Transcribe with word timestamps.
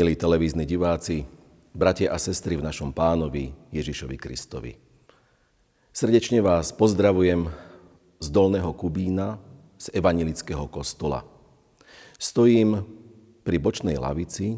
Milí 0.00 0.16
televízni 0.16 0.64
diváci, 0.64 1.28
bratia 1.76 2.08
a 2.08 2.16
sestry 2.16 2.56
v 2.56 2.64
našom 2.64 2.88
pánovi 2.88 3.52
Ježišovi 3.68 4.16
Kristovi. 4.16 4.80
Srdečne 5.92 6.40
vás 6.40 6.72
pozdravujem 6.72 7.52
z 8.16 8.26
Dolného 8.32 8.72
Kubína, 8.72 9.36
z 9.76 9.92
Evangelického 9.92 10.64
kostola. 10.72 11.28
Stojím 12.16 12.80
pri 13.44 13.60
bočnej 13.60 14.00
lavici, 14.00 14.56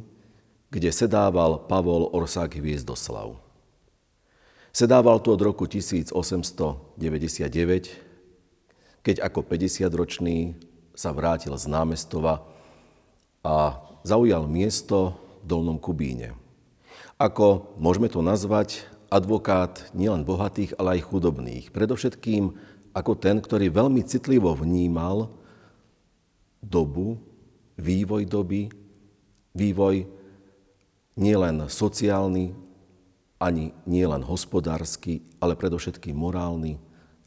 kde 0.71 0.95
sedával 0.95 1.67
Pavol 1.67 2.07
Orsák 2.15 2.63
Hviezdoslav. 2.63 3.35
Sedával 4.71 5.19
tu 5.27 5.35
od 5.35 5.43
roku 5.43 5.67
1899, 5.67 7.03
keď 9.03 9.17
ako 9.19 9.43
50-ročný 9.43 10.55
sa 10.95 11.11
vrátil 11.11 11.59
z 11.59 11.67
námestova 11.67 12.47
a 13.43 13.83
zaujal 14.07 14.47
miesto 14.47 15.19
Dolnom 15.43 15.79
Kubíne. 15.79 16.35
Ako, 17.19 17.77
môžeme 17.79 18.11
to 18.11 18.25
nazvať, 18.25 18.87
advokát 19.13 19.93
nielen 19.93 20.25
bohatých, 20.25 20.75
ale 20.81 20.99
aj 20.99 21.07
chudobných. 21.13 21.69
Predovšetkým 21.71 22.57
ako 22.97 23.13
ten, 23.17 23.41
ktorý 23.41 23.69
veľmi 23.69 24.01
citlivo 24.05 24.53
vnímal 24.57 25.33
dobu, 26.65 27.21
vývoj 27.77 28.25
doby, 28.25 28.73
vývoj 29.53 30.09
nielen 31.17 31.69
sociálny, 31.69 32.57
ani 33.43 33.75
nielen 33.85 34.23
hospodársky, 34.23 35.27
ale 35.43 35.59
predovšetkým 35.59 36.15
morálny, 36.15 36.79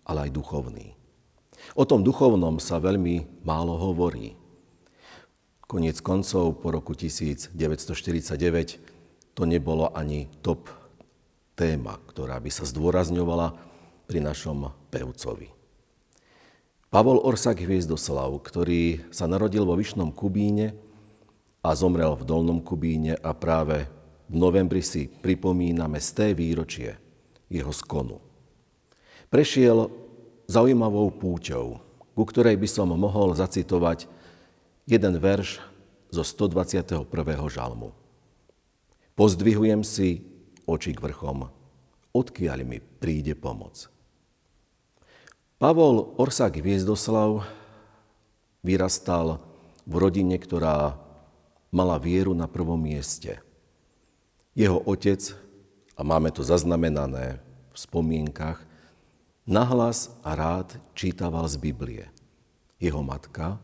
ale 0.08 0.30
aj 0.30 0.32
duchovný. 0.32 0.95
O 1.76 1.84
tom 1.84 2.06
duchovnom 2.06 2.61
sa 2.61 2.80
veľmi 2.80 3.44
málo 3.44 3.76
hovorí. 3.76 4.38
Koniec 5.66 5.97
koncov 6.05 6.61
po 6.61 6.69
roku 6.69 6.94
1949 6.94 7.58
to 9.33 9.44
nebolo 9.49 9.89
ani 9.97 10.30
top 10.45 10.69
téma, 11.58 11.97
ktorá 12.05 12.38
by 12.38 12.53
sa 12.53 12.69
zdôrazňovala 12.69 13.58
pri 14.05 14.21
našom 14.21 14.69
pevcovi. 14.93 15.49
Pavol 16.93 17.17
Orsak 17.17 17.66
Hviezdoslav, 17.66 18.30
ktorý 18.45 19.09
sa 19.09 19.25
narodil 19.25 19.66
vo 19.66 19.73
Vyšnom 19.73 20.13
Kubíne 20.13 20.77
a 21.66 21.73
zomrel 21.73 22.13
v 22.13 22.23
Dolnom 22.30 22.61
Kubíne 22.61 23.17
a 23.17 23.33
práve 23.33 23.89
v 24.30 24.36
novembri 24.38 24.86
si 24.86 25.09
pripomíname 25.09 25.97
z 25.97 26.09
té 26.13 26.27
výročie 26.38 26.93
jeho 27.49 27.73
skonu. 27.73 28.21
Prešiel 29.33 29.89
zaujímavou 30.45 31.09
púťou, 31.09 31.81
ku 32.13 32.23
ktorej 32.23 32.55
by 32.61 32.69
som 32.69 32.93
mohol 32.93 33.33
zacitovať 33.33 34.14
jeden 34.86 35.17
verš 35.17 35.61
zo 36.09 36.23
121. 36.23 37.05
žalmu. 37.50 37.91
Pozdvihujem 39.17 39.81
si 39.83 40.23
oči 40.69 40.94
k 40.94 41.03
vrchom, 41.03 41.50
odkiaľ 42.14 42.59
mi 42.64 42.80
príde 42.80 43.38
pomoc. 43.38 43.89
Pavol 45.59 46.16
Orsák 46.22 46.61
Viezdoslav 46.61 47.45
vyrastal 48.61 49.42
v 49.88 49.94
rodine, 49.97 50.36
ktorá 50.39 50.97
mala 51.70 51.99
vieru 51.99 52.31
na 52.38 52.47
prvom 52.47 52.80
mieste– 52.80 53.39
jeho 54.55 54.80
otec, 54.88 55.36
a 55.99 56.02
máme 56.03 56.31
to 56.31 56.39
zaznamenané 56.39 57.44
v 57.72 57.77
spomienkach, 57.77 58.64
nahlas 59.44 60.16
a 60.23 60.31
rád 60.31 60.80
čítaval 60.95 61.43
z 61.52 61.60
Biblie. 61.60 62.08
Jeho 62.80 63.04
matka 63.04 63.60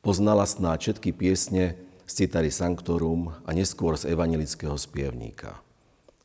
poznala 0.00 0.44
snáď 0.48 0.78
všetky 0.90 1.10
piesne 1.14 1.76
z 2.08 2.12
Citary 2.24 2.50
Sanctorum 2.50 3.36
a 3.46 3.50
neskôr 3.54 3.94
z 3.94 4.10
evangelického 4.10 4.74
spievníka. 4.74 5.60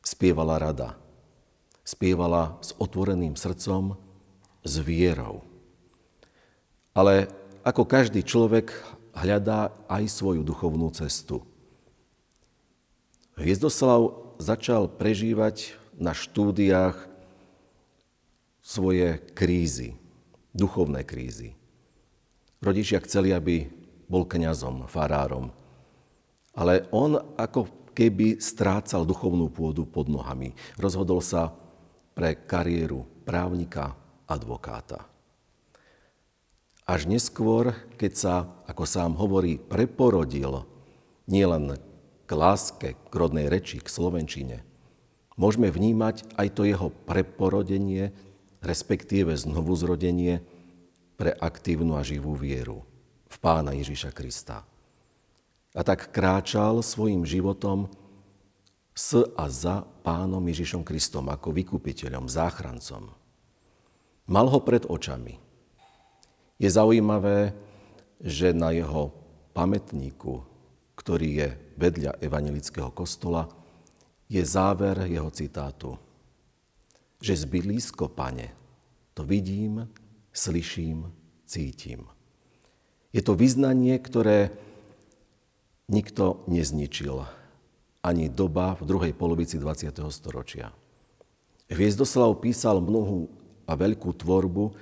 Spievala 0.02 0.58
rada. 0.58 0.98
Spievala 1.86 2.58
s 2.58 2.74
otvoreným 2.80 3.38
srdcom, 3.38 3.94
s 4.66 4.74
vierou. 4.82 5.46
Ale 6.90 7.30
ako 7.62 7.86
každý 7.86 8.26
človek 8.26 8.74
hľadá 9.14 9.70
aj 9.86 10.10
svoju 10.10 10.42
duchovnú 10.42 10.90
cestu– 10.90 11.42
Hviezdoslav 13.36 14.32
začal 14.40 14.88
prežívať 14.88 15.76
na 16.00 16.16
štúdiách 16.16 16.96
svoje 18.64 19.20
krízy, 19.36 20.00
duchovné 20.56 21.04
krízy. 21.04 21.52
Rodičia 22.60 23.02
chceli, 23.04 23.36
aby 23.36 23.68
bol 24.08 24.24
kňazom, 24.24 24.88
farárom. 24.88 25.52
Ale 26.56 26.88
on 26.88 27.20
ako 27.36 27.92
keby 27.92 28.40
strácal 28.40 29.04
duchovnú 29.04 29.52
pôdu 29.52 29.84
pod 29.84 30.08
nohami. 30.08 30.56
Rozhodol 30.80 31.20
sa 31.20 31.52
pre 32.16 32.32
kariéru 32.36 33.04
právnika, 33.28 33.92
advokáta. 34.24 35.04
Až 36.86 37.10
neskôr, 37.10 37.74
keď 37.98 38.12
sa, 38.14 38.34
ako 38.70 38.86
sám 38.86 39.18
hovorí, 39.18 39.58
preporodil 39.58 40.62
nielen 41.26 41.76
k 42.24 42.30
láske, 42.30 42.94
k 42.94 43.12
rodnej 43.12 43.50
reči, 43.50 43.82
k 43.82 43.90
slovenčine, 43.90 44.62
môžeme 45.34 45.68
vnímať 45.68 46.24
aj 46.38 46.48
to 46.54 46.62
jeho 46.62 46.88
preporodenie, 47.04 48.14
respektíve 48.62 49.34
znovuzrodenie 49.34 50.46
pre 51.16 51.32
aktívnu 51.32 51.96
a 51.96 52.04
živú 52.04 52.36
vieru 52.36 52.84
v 53.26 53.36
Pána 53.40 53.72
Ježiša 53.72 54.12
Krista. 54.12 54.62
A 55.76 55.80
tak 55.84 56.12
kráčal 56.12 56.80
svojim 56.80 57.24
životom 57.24 57.88
s 58.96 59.20
a 59.36 59.44
za 59.52 59.84
Pánom 59.84 60.40
Ježišom 60.40 60.80
Kristom 60.84 61.28
ako 61.28 61.52
vykupiteľom, 61.52 62.28
záchrancom. 62.32 63.12
Mal 64.28 64.46
ho 64.48 64.60
pred 64.64 64.88
očami. 64.88 65.36
Je 66.56 66.68
zaujímavé, 66.72 67.52
že 68.20 68.56
na 68.56 68.72
jeho 68.72 69.12
pamätníku, 69.52 70.40
ktorý 70.96 71.28
je 71.44 71.48
vedľa 71.76 72.24
evangelického 72.24 72.88
kostola, 72.96 73.44
je 74.32 74.40
záver 74.40 75.04
jeho 75.12 75.28
citátu. 75.28 76.00
Že 77.20 77.44
zblízko, 77.44 78.08
pane, 78.08 78.52
to 79.12 79.22
vidím, 79.24 79.84
slyším, 80.36 81.08
cítim. 81.48 82.04
Je 83.16 83.24
to 83.24 83.32
vyznanie, 83.32 83.96
ktoré 83.96 84.52
nikto 85.88 86.44
nezničil. 86.52 87.24
Ani 88.04 88.28
doba 88.28 88.76
v 88.76 88.84
druhej 88.84 89.12
polovici 89.16 89.56
20. 89.56 89.96
storočia. 90.12 90.70
Hviezdoslav 91.72 92.38
písal 92.38 92.78
mnohú 92.78 93.26
a 93.66 93.74
veľkú 93.74 94.14
tvorbu, 94.14 94.76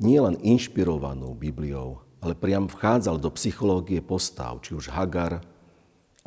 nielen 0.00 0.40
inšpirovanú 0.42 1.30
Bibliou, 1.36 2.02
ale 2.18 2.34
priam 2.34 2.66
vchádzal 2.66 3.22
do 3.22 3.30
psychológie 3.38 4.02
postav, 4.02 4.58
či 4.64 4.74
už 4.74 4.90
Hagar, 4.90 5.44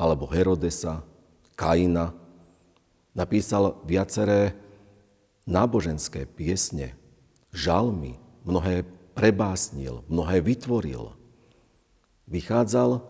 alebo 0.00 0.24
Herodesa, 0.32 1.04
Kaina. 1.58 2.16
Napísal 3.12 3.76
viaceré 3.84 4.56
náboženské 5.44 6.24
piesne, 6.24 6.96
žalmy, 7.52 8.16
mnohé 8.50 8.82
prebásnil, 9.14 10.02
mnohé 10.10 10.42
vytvoril. 10.42 11.14
Vychádzal 12.26 13.02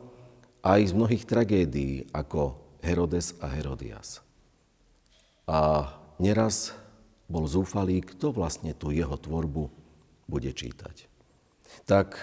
aj 0.61 0.81
z 0.81 0.93
mnohých 0.93 1.25
tragédií 1.25 2.09
ako 2.13 2.57
Herodes 2.81 3.37
a 3.41 3.49
Herodias. 3.53 4.25
A 5.49 5.91
neraz 6.23 6.73
bol 7.27 7.45
zúfalý, 7.45 8.01
kto 8.01 8.33
vlastne 8.33 8.73
tú 8.73 8.93
jeho 8.95 9.17
tvorbu 9.17 9.69
bude 10.31 10.53
čítať. 10.55 11.11
Tak 11.85 12.17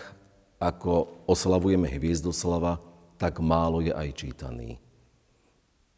ako 0.57 1.25
oslavujeme 1.29 1.85
Hviezdoslava, 1.85 2.81
tak 3.21 3.43
málo 3.43 3.83
je 3.83 3.93
aj 3.93 4.09
čítaný. 4.15 4.81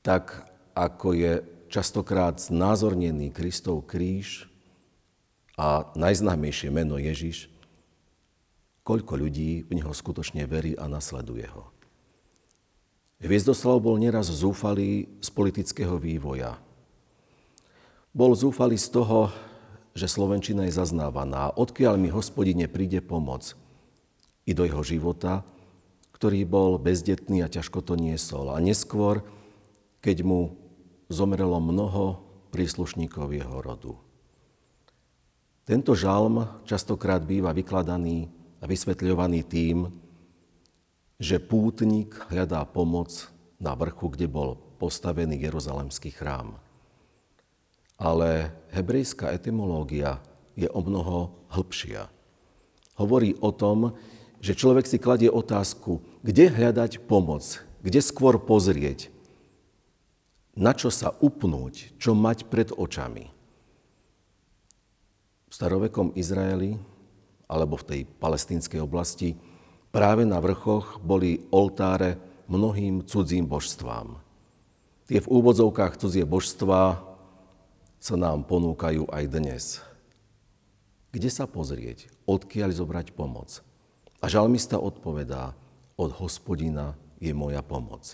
Tak 0.04 0.48
ako 0.76 1.16
je 1.16 1.34
častokrát 1.70 2.42
znázornený 2.42 3.30
Kristov 3.30 3.86
kríž 3.86 4.49
a 5.60 5.92
najznámejšie 6.00 6.72
meno 6.72 6.96
Ježiš, 6.96 7.52
koľko 8.88 9.20
ľudí 9.20 9.68
v 9.68 9.76
neho 9.76 9.92
skutočne 9.92 10.48
verí 10.48 10.80
a 10.80 10.88
nasleduje 10.88 11.52
ho. 11.52 11.68
Hviezdoslav 13.20 13.84
bol 13.84 14.00
neraz 14.00 14.32
zúfalý 14.32 15.12
z 15.20 15.28
politického 15.36 16.00
vývoja. 16.00 16.56
Bol 18.16 18.32
zúfalý 18.40 18.80
z 18.80 18.88
toho, 18.96 19.28
že 19.92 20.08
Slovenčina 20.08 20.64
je 20.64 20.80
zaznávaná. 20.80 21.52
Odkiaľ 21.60 22.00
mi 22.00 22.08
hospodine 22.08 22.72
príde 22.72 23.04
pomoc 23.04 23.60
i 24.48 24.56
do 24.56 24.64
jeho 24.64 24.80
života, 24.80 25.44
ktorý 26.16 26.48
bol 26.48 26.80
bezdetný 26.80 27.44
a 27.44 27.52
ťažko 27.52 27.84
to 27.84 28.00
niesol. 28.00 28.56
A 28.56 28.64
neskôr, 28.64 29.28
keď 30.00 30.24
mu 30.24 30.56
zomrelo 31.12 31.60
mnoho 31.60 32.24
príslušníkov 32.56 33.36
jeho 33.36 33.60
rodu. 33.60 34.00
Tento 35.70 35.94
žalm 35.94 36.66
častokrát 36.66 37.22
býva 37.22 37.54
vykladaný 37.54 38.26
a 38.58 38.66
vysvetľovaný 38.66 39.46
tým, 39.46 39.86
že 41.22 41.38
pútnik 41.38 42.10
hľadá 42.34 42.66
pomoc 42.66 43.30
na 43.62 43.78
vrchu, 43.78 44.10
kde 44.18 44.26
bol 44.26 44.58
postavený 44.82 45.38
Jeruzalemský 45.38 46.10
chrám. 46.10 46.58
Ale 48.02 48.50
hebrejská 48.74 49.30
etymológia 49.30 50.18
je 50.58 50.66
o 50.74 50.82
mnoho 50.82 51.38
hĺbšia. 51.54 52.10
Hovorí 52.98 53.38
o 53.38 53.54
tom, 53.54 53.94
že 54.42 54.58
človek 54.58 54.90
si 54.90 54.98
kladie 54.98 55.30
otázku, 55.30 56.02
kde 56.26 56.50
hľadať 56.50 57.06
pomoc, 57.06 57.46
kde 57.86 58.02
skôr 58.02 58.42
pozrieť, 58.42 59.14
na 60.58 60.74
čo 60.74 60.90
sa 60.90 61.14
upnúť, 61.22 61.94
čo 62.02 62.18
mať 62.18 62.50
pred 62.50 62.74
očami. 62.74 63.38
V 65.50 65.52
starovekom 65.52 66.14
Izraeli 66.14 66.78
alebo 67.50 67.82
v 67.82 67.88
tej 67.90 68.02
palestínskej 68.06 68.86
oblasti 68.86 69.34
práve 69.90 70.22
na 70.22 70.38
vrchoch 70.38 71.02
boli 71.02 71.42
oltáre 71.50 72.22
mnohým 72.46 73.02
cudzím 73.10 73.50
božstvám. 73.50 74.22
Tie 75.10 75.18
v 75.18 75.26
úvodzovkách 75.26 75.98
cudzie 75.98 76.22
božstvá 76.22 77.02
sa 77.98 78.16
nám 78.16 78.46
ponúkajú 78.46 79.10
aj 79.10 79.24
dnes. 79.26 79.64
Kde 81.10 81.34
sa 81.34 81.50
pozrieť? 81.50 82.06
Odkiaľ 82.30 82.70
zobrať 82.70 83.18
pomoc? 83.18 83.66
A 84.22 84.30
žalmista 84.30 84.78
odpovedá, 84.78 85.58
od 85.98 86.14
hospodina 86.22 86.94
je 87.18 87.34
moja 87.34 87.66
pomoc. 87.66 88.14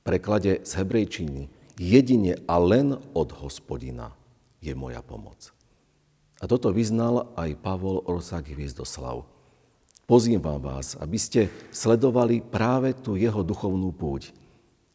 V 0.00 0.08
preklade 0.08 0.64
z 0.64 0.70
hebrejčiny 0.80 1.52
jedine 1.76 2.40
a 2.48 2.56
len 2.56 2.96
od 3.12 3.28
hospodina 3.36 4.16
je 4.64 4.72
moja 4.72 5.04
pomoc. 5.04 5.52
A 6.40 6.48
toto 6.48 6.72
vyznal 6.72 7.36
aj 7.36 7.60
Pavol 7.60 8.00
Orsak 8.08 8.48
Hviezdoslav. 8.48 9.28
Pozývam 10.08 10.56
vás, 10.56 10.96
aby 10.96 11.20
ste 11.20 11.52
sledovali 11.68 12.40
práve 12.40 12.96
tú 12.96 13.14
jeho 13.14 13.44
duchovnú 13.44 13.92
púť. 13.92 14.32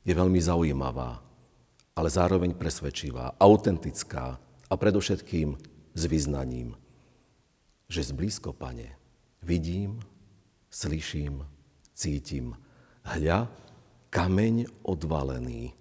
Je 0.01 0.11
veľmi 0.11 0.41
zaujímavá, 0.41 1.21
ale 1.93 2.09
zároveň 2.09 2.57
presvedčivá, 2.57 3.37
autentická 3.37 4.41
a 4.67 4.73
predovšetkým 4.73 5.55
s 5.95 6.01
vyznaním, 6.09 6.73
že 7.87 8.09
zblízko, 8.09 8.51
Pane, 8.51 8.97
vidím, 9.45 10.01
slyším, 10.73 11.45
cítim. 11.93 12.57
Hľa, 13.05 13.47
kameň 14.09 14.65
odvalený. 14.81 15.77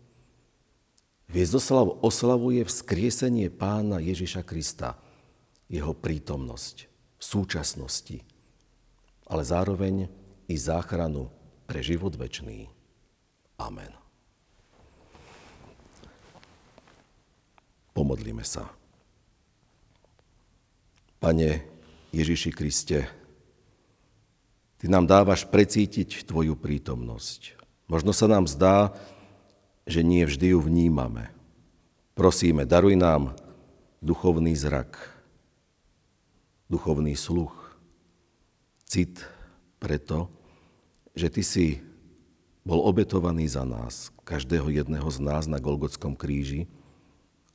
Viezdoslav 1.26 2.04
oslavuje 2.04 2.62
vzkriesenie 2.62 3.48
pána 3.48 3.98
Ježiša 3.98 4.44
Krista, 4.44 5.00
jeho 5.68 5.92
prítomnosť 5.96 6.76
v 7.18 7.22
súčasnosti– 7.24 8.18
ale 9.28 9.42
zároveň 9.44 10.08
i 10.48 10.56
záchranu 10.56 11.32
pre 11.64 11.80
život 11.80 12.12
večný. 12.12 12.68
Amen. 13.56 13.92
Pomodlíme 17.94 18.44
sa. 18.44 18.68
Pane 21.22 21.64
Ježiši 22.12 22.50
Kriste, 22.52 23.08
Ty 24.74 24.92
nám 24.92 25.08
dávaš 25.08 25.48
precítiť 25.48 26.28
Tvoju 26.28 26.60
prítomnosť. 26.60 27.56
Možno 27.88 28.12
sa 28.12 28.28
nám 28.28 28.44
zdá, 28.44 28.92
že 29.88 30.04
nie 30.04 30.28
vždy 30.28 30.52
ju 30.52 30.60
vnímame. 30.60 31.32
Prosíme, 32.12 32.68
daruj 32.68 32.92
nám 32.92 33.32
duchovný 34.04 34.52
zrak, 34.52 35.13
duchovný 36.68 37.14
sluch, 37.18 37.52
cit 38.84 39.20
preto, 39.82 40.30
že 41.14 41.30
Ty 41.30 41.42
si 41.44 41.66
bol 42.64 42.80
obetovaný 42.80 43.44
za 43.46 43.62
nás, 43.68 44.08
každého 44.24 44.72
jedného 44.72 45.06
z 45.12 45.18
nás 45.20 45.44
na 45.44 45.60
Golgotskom 45.60 46.16
kríži, 46.16 46.64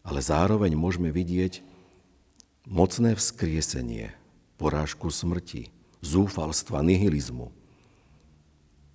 ale 0.05 0.21
zároveň 0.21 0.77
môžeme 0.77 1.09
vidieť 1.09 1.65
mocné 2.69 3.17
vzkriesenie, 3.17 4.13
porážku 4.61 5.09
smrti, 5.09 5.73
zúfalstva, 6.05 6.85
nihilizmu. 6.85 7.49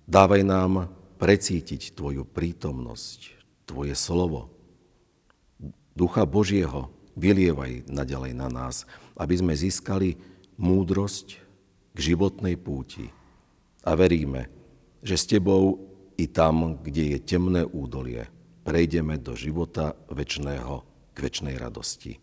Dávaj 0.07 0.41
nám 0.47 0.87
precítiť 1.19 1.91
Tvoju 1.93 2.23
prítomnosť, 2.23 3.35
Tvoje 3.67 3.97
slovo. 3.97 4.53
Ducha 5.95 6.23
Božieho 6.27 6.91
vylievaj 7.15 7.87
naďalej 7.89 8.33
na 8.35 8.47
nás, 8.51 8.87
aby 9.15 9.35
sme 9.39 9.55
získali 9.55 10.19
múdrosť, 10.55 11.45
k 11.95 12.11
životnej 12.11 12.59
púti. 12.59 13.07
A 13.87 13.95
veríme, 13.95 14.51
že 14.99 15.15
s 15.15 15.23
Tebou 15.23 15.79
i 16.19 16.27
tam, 16.27 16.75
kde 16.83 17.15
je 17.15 17.19
temné 17.23 17.63
údolie, 17.63 18.27
prejdeme 18.67 19.15
do 19.15 19.31
života 19.31 19.95
večného 20.11 20.83
k 21.15 21.17
večnej 21.23 21.55
radosti. 21.55 22.19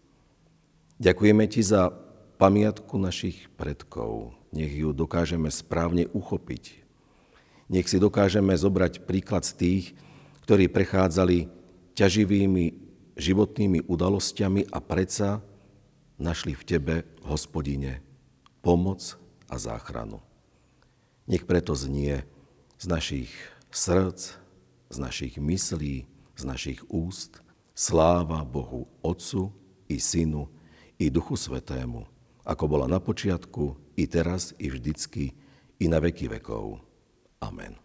Ďakujeme 1.01 1.45
Ti 1.49 1.63
za 1.65 1.89
pamiatku 2.37 3.01
našich 3.01 3.49
predkov. 3.57 4.37
Nech 4.53 4.77
ju 4.77 4.93
dokážeme 4.93 5.49
správne 5.49 6.05
uchopiť. 6.13 6.85
Nech 7.73 7.89
si 7.89 7.97
dokážeme 7.97 8.53
zobrať 8.53 9.09
príklad 9.09 9.49
z 9.49 9.53
tých, 9.57 9.85
ktorí 10.45 10.69
prechádzali 10.69 11.49
ťaživými 11.97 12.82
životnými 13.17 13.85
udalosťami 13.85 14.71
a 14.73 14.79
predsa 14.81 15.45
našli 16.17 16.55
v 16.55 16.63
Tebe, 16.63 16.97
hospodine, 17.27 18.01
pomoc 18.63 19.19
a 19.51 19.59
záchranu. 19.59 20.23
Nech 21.27 21.45
preto 21.47 21.75
znie 21.75 22.25
z 22.79 22.87
našich 22.87 23.31
srdc, 23.71 24.39
z 24.93 24.97
našich 24.99 25.35
myslí, 25.41 26.07
z 26.37 26.43
našich 26.45 26.81
úst 26.89 27.43
sláva 27.73 28.45
Bohu 28.45 28.87
Otcu 29.01 29.51
i 29.89 29.99
Synu 29.99 30.49
i 31.01 31.09
Duchu 31.11 31.35
Svetému, 31.35 32.07
ako 32.47 32.65
bola 32.69 32.87
na 32.87 33.03
počiatku, 33.03 33.79
i 33.97 34.09
teraz, 34.09 34.57
i 34.57 34.73
vždycky, 34.73 35.37
i 35.77 35.85
na 35.91 36.01
veky 36.01 36.33
vekov. 36.33 36.81
Amen. 37.43 37.82